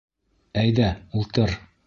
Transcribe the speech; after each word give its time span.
Әйҙә, 0.61 0.89
ултыр. 1.21 1.57